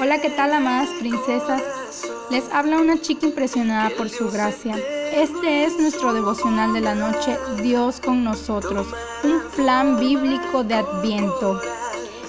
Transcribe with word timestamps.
Hola, 0.00 0.20
¿qué 0.20 0.30
tal, 0.30 0.52
amadas 0.52 0.88
princesas? 0.98 1.62
Les 2.30 2.44
habla 2.52 2.78
una 2.78 3.00
chica 3.00 3.26
impresionada 3.26 3.90
por 3.90 4.08
su 4.08 4.30
gracia. 4.30 4.76
Este 5.12 5.64
es 5.64 5.78
nuestro 5.78 6.14
devocional 6.14 6.72
de 6.72 6.80
la 6.80 6.94
noche, 6.94 7.36
Dios 7.62 8.00
con 8.00 8.24
nosotros, 8.24 8.86
un 9.24 9.42
plan 9.56 9.98
bíblico 9.98 10.64
de 10.64 10.74
Adviento. 10.74 11.60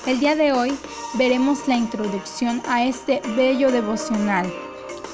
El 0.05 0.19
día 0.19 0.35
de 0.35 0.51
hoy 0.51 0.73
veremos 1.13 1.67
la 1.67 1.77
introducción 1.77 2.61
a 2.67 2.83
este 2.83 3.21
bello 3.35 3.71
devocional. 3.71 4.51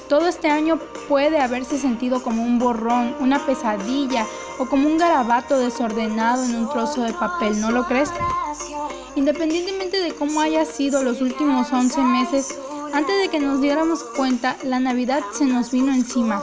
Todo 0.10 0.28
este 0.28 0.50
año 0.50 0.80
puede 1.10 1.40
haberse 1.40 1.78
sentido 1.78 2.24
como 2.24 2.42
un 2.42 2.60
borrón, 2.60 3.14
una 3.20 3.46
pesadilla 3.46 4.26
o 4.58 4.66
como 4.66 4.88
un 4.88 4.98
garabato 4.98 5.60
desordenado 5.60 6.46
en 6.46 6.56
un 6.56 6.70
trozo 6.70 7.02
de 7.02 7.14
papel, 7.14 7.60
¿no 7.60 7.72
lo 7.72 7.86
crees? 7.86 8.10
Independientemente 9.16 10.00
de 10.00 10.14
cómo 10.14 10.40
haya 10.40 10.64
sido 10.64 11.04
los 11.04 11.20
últimos 11.20 11.74
11 11.74 12.02
meses, 12.02 12.58
antes 12.94 13.22
de 13.22 13.28
que 13.30 13.40
nos 13.40 13.60
diéramos 13.60 14.02
cuenta, 14.16 14.56
la 14.64 14.80
Navidad 14.80 15.22
se 15.34 15.46
nos 15.46 15.72
vino 15.72 15.94
encima. 15.94 16.42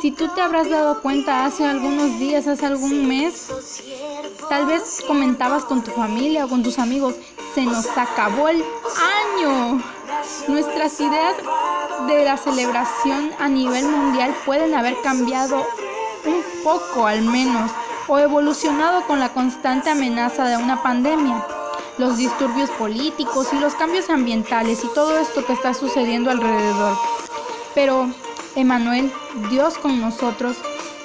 Si 0.00 0.10
tú 0.10 0.28
te 0.34 0.40
habrás 0.40 0.70
dado 0.70 1.02
cuenta 1.02 1.44
hace 1.44 1.66
algunos 1.66 2.18
días, 2.18 2.46
hace 2.46 2.64
algún 2.64 3.06
mes, 3.06 3.48
tal 4.48 4.66
vez 4.66 5.02
comentabas 5.06 5.64
con 5.64 5.82
tu 5.82 5.90
familia 5.90 6.46
o 6.46 6.48
con 6.48 6.62
tus 6.62 6.78
amigos, 6.78 7.14
se 7.54 7.64
nos 7.64 7.86
acabó 7.96 8.48
el 8.48 8.62
año. 8.62 9.82
Nuestras 10.48 10.98
ideas 11.00 11.36
de 12.06 12.24
la 12.24 12.36
celebración 12.36 13.32
a 13.38 13.48
nivel 13.48 13.86
mundial 13.88 14.34
pueden 14.44 14.74
haber 14.74 15.00
cambiado 15.02 15.66
un 16.24 16.42
poco 16.62 17.06
al 17.06 17.22
menos 17.22 17.70
o 18.08 18.18
evolucionado 18.18 19.06
con 19.06 19.18
la 19.18 19.30
constante 19.30 19.90
amenaza 19.90 20.46
de 20.46 20.56
una 20.56 20.82
pandemia 20.82 21.44
los 21.98 22.18
disturbios 22.18 22.70
políticos 22.70 23.48
y 23.52 23.58
los 23.58 23.74
cambios 23.74 24.10
ambientales 24.10 24.84
y 24.84 24.88
todo 24.94 25.18
esto 25.18 25.44
que 25.46 25.54
está 25.54 25.72
sucediendo 25.72 26.30
alrededor. 26.30 26.96
Pero, 27.74 28.08
Emanuel, 28.54 29.10
Dios 29.50 29.78
con 29.78 30.00
nosotros, 30.00 30.56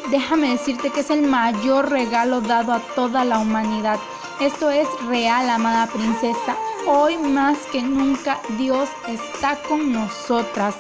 déjame 0.10 0.50
decirte 0.50 0.90
que 0.90 1.02
es 1.02 1.10
el 1.10 1.22
mayor 1.22 1.90
regalo 1.90 2.42
dado 2.42 2.74
a 2.74 2.80
toda 2.80 3.24
la 3.24 3.40
humanidad. 3.40 4.00
Esto 4.40 4.70
es 4.70 4.88
real, 5.08 5.50
amada 5.50 5.88
princesa. 5.88 6.58
Hoy 6.88 7.18
más 7.18 7.58
que 7.72 7.82
nunca 7.82 8.42
Dios 8.58 8.90
está 9.08 9.62
con 9.68 9.92
nosotras. 9.92 10.76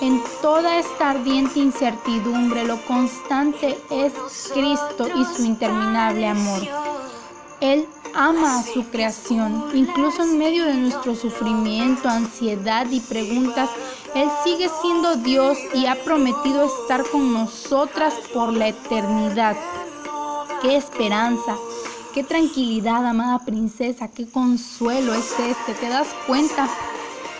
En 0.00 0.22
toda 0.42 0.78
esta 0.78 1.10
ardiente 1.10 1.58
incertidumbre, 1.58 2.64
lo 2.64 2.76
constante 2.84 3.78
es 3.90 4.12
Cristo 4.52 5.08
y 5.14 5.24
su 5.24 5.44
interminable 5.44 6.26
amor. 6.26 6.60
Él 7.60 7.88
ama 8.14 8.58
a 8.58 8.62
su 8.62 8.84
creación. 8.90 9.70
Incluso 9.74 10.22
en 10.22 10.38
medio 10.38 10.66
de 10.66 10.74
nuestro 10.74 11.14
sufrimiento, 11.14 12.08
ansiedad 12.08 12.86
y 12.90 13.00
preguntas, 13.00 13.70
Él 14.14 14.28
sigue 14.44 14.68
siendo 14.82 15.16
Dios 15.16 15.56
y 15.72 15.86
ha 15.86 15.94
prometido 16.04 16.64
estar 16.64 17.08
con 17.10 17.32
nosotras 17.32 18.14
por 18.34 18.52
la 18.52 18.68
eternidad. 18.68 19.56
¡Qué 20.60 20.76
esperanza! 20.76 21.56
¡Qué 22.12 22.22
tranquilidad, 22.22 23.06
amada 23.06 23.38
princesa! 23.38 24.08
¡Qué 24.08 24.28
consuelo 24.28 25.14
es 25.14 25.32
este! 25.38 25.72
¿Te 25.72 25.88
das 25.88 26.08
cuenta? 26.26 26.68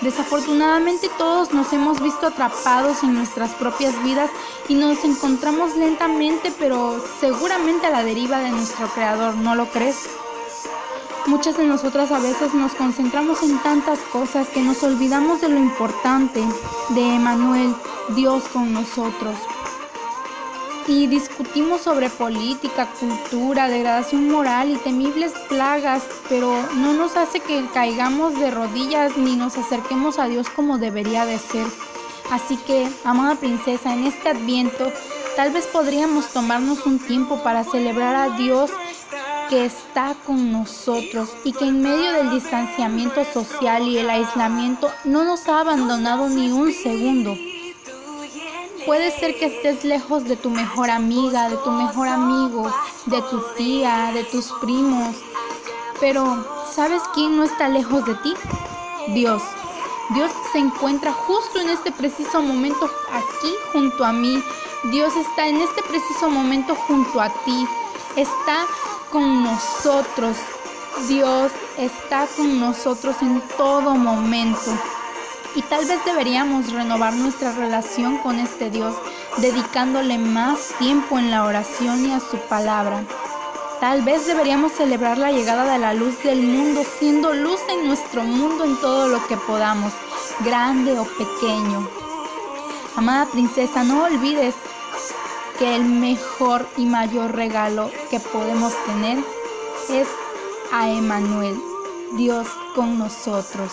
Desafortunadamente 0.00 1.10
todos 1.18 1.52
nos 1.52 1.70
hemos 1.74 2.02
visto 2.02 2.28
atrapados 2.28 3.02
en 3.02 3.12
nuestras 3.12 3.50
propias 3.52 4.02
vidas 4.02 4.30
y 4.68 4.74
nos 4.74 5.04
encontramos 5.04 5.76
lentamente 5.76 6.50
pero 6.58 7.04
seguramente 7.20 7.86
a 7.86 7.90
la 7.90 8.02
deriva 8.02 8.38
de 8.38 8.50
nuestro 8.50 8.88
Creador, 8.88 9.36
¿no 9.36 9.54
lo 9.54 9.66
crees? 9.66 10.08
Muchas 11.26 11.58
de 11.58 11.66
nosotras 11.66 12.10
a 12.10 12.18
veces 12.18 12.54
nos 12.54 12.72
concentramos 12.72 13.42
en 13.42 13.58
tantas 13.62 13.98
cosas 14.10 14.48
que 14.48 14.62
nos 14.62 14.82
olvidamos 14.82 15.42
de 15.42 15.50
lo 15.50 15.58
importante, 15.58 16.42
de 16.94 17.14
Emanuel, 17.14 17.74
Dios 18.16 18.44
con 18.48 18.72
nosotros. 18.72 19.36
Y 20.86 21.06
discutimos 21.06 21.82
sobre 21.82 22.10
política, 22.10 22.88
cultura, 22.98 23.68
degradación 23.68 24.28
moral 24.28 24.70
y 24.70 24.76
temibles 24.76 25.32
plagas, 25.48 26.02
pero 26.28 26.52
no 26.74 26.92
nos 26.92 27.16
hace 27.16 27.38
que 27.40 27.64
caigamos 27.72 28.38
de 28.38 28.50
rodillas 28.50 29.16
ni 29.16 29.36
nos 29.36 29.56
acerquemos 29.56 30.18
a 30.18 30.26
Dios 30.26 30.48
como 30.48 30.78
debería 30.78 31.24
de 31.24 31.38
ser. 31.38 31.66
Así 32.30 32.56
que, 32.56 32.88
amada 33.04 33.36
princesa, 33.36 33.92
en 33.92 34.06
este 34.06 34.30
adviento 34.30 34.90
tal 35.36 35.50
vez 35.52 35.66
podríamos 35.66 36.28
tomarnos 36.32 36.84
un 36.84 36.98
tiempo 36.98 37.42
para 37.42 37.64
celebrar 37.64 38.16
a 38.16 38.36
Dios 38.36 38.70
que 39.48 39.66
está 39.66 40.16
con 40.26 40.50
nosotros 40.50 41.30
y 41.44 41.52
que 41.52 41.66
en 41.66 41.82
medio 41.82 42.12
del 42.12 42.30
distanciamiento 42.30 43.24
social 43.24 43.86
y 43.86 43.98
el 43.98 44.10
aislamiento 44.10 44.90
no 45.04 45.24
nos 45.24 45.46
ha 45.48 45.60
abandonado 45.60 46.28
ni 46.28 46.50
un 46.50 46.72
segundo. 46.72 47.36
Puede 48.86 49.10
ser 49.12 49.38
que 49.38 49.46
estés 49.46 49.84
lejos 49.84 50.24
de 50.24 50.36
tu 50.36 50.50
mejor 50.50 50.90
amiga, 50.90 51.48
de 51.48 51.56
tu 51.58 51.70
mejor 51.70 52.08
amigo, 52.08 52.70
de 53.06 53.22
tu 53.22 53.40
tía, 53.56 54.10
de 54.12 54.24
tus 54.24 54.50
primos, 54.60 55.16
pero 56.00 56.44
¿sabes 56.74 57.00
quién 57.14 57.36
no 57.36 57.44
está 57.44 57.68
lejos 57.68 58.04
de 58.04 58.14
ti? 58.16 58.34
Dios. 59.14 59.40
Dios 60.14 60.32
se 60.52 60.58
encuentra 60.58 61.12
justo 61.12 61.60
en 61.60 61.70
este 61.70 61.92
preciso 61.92 62.42
momento 62.42 62.90
aquí 63.12 63.54
junto 63.72 64.04
a 64.04 64.12
mí. 64.12 64.42
Dios 64.90 65.14
está 65.16 65.46
en 65.46 65.60
este 65.60 65.80
preciso 65.82 66.28
momento 66.28 66.74
junto 66.74 67.20
a 67.20 67.28
ti. 67.44 67.66
Está 68.16 68.66
con 69.10 69.44
nosotros. 69.44 70.36
Dios 71.08 71.52
está 71.76 72.26
con 72.36 72.58
nosotros 72.58 73.16
en 73.22 73.40
todo 73.56 73.94
momento. 73.94 74.72
Y 75.54 75.62
tal 75.62 75.84
vez 75.84 76.02
deberíamos 76.06 76.72
renovar 76.72 77.12
nuestra 77.12 77.52
relación 77.52 78.16
con 78.18 78.38
este 78.38 78.70
Dios, 78.70 78.94
dedicándole 79.36 80.16
más 80.16 80.72
tiempo 80.78 81.18
en 81.18 81.30
la 81.30 81.44
oración 81.44 82.06
y 82.06 82.12
a 82.12 82.20
su 82.20 82.38
palabra. 82.48 83.04
Tal 83.78 84.00
vez 84.02 84.26
deberíamos 84.26 84.72
celebrar 84.72 85.18
la 85.18 85.30
llegada 85.30 85.70
de 85.70 85.78
la 85.78 85.92
luz 85.92 86.22
del 86.22 86.40
mundo, 86.40 86.82
siendo 86.98 87.34
luz 87.34 87.60
en 87.68 87.86
nuestro 87.86 88.22
mundo 88.22 88.64
en 88.64 88.80
todo 88.80 89.08
lo 89.08 89.26
que 89.26 89.36
podamos, 89.36 89.92
grande 90.40 90.98
o 90.98 91.04
pequeño. 91.04 91.86
Amada 92.96 93.26
princesa, 93.26 93.84
no 93.84 94.04
olvides 94.04 94.54
que 95.58 95.76
el 95.76 95.84
mejor 95.84 96.66
y 96.78 96.86
mayor 96.86 97.34
regalo 97.34 97.90
que 98.10 98.20
podemos 98.20 98.72
tener 98.86 99.18
es 99.90 100.08
a 100.72 100.88
Emanuel, 100.88 101.60
Dios 102.16 102.48
con 102.74 102.98
nosotros. 102.98 103.72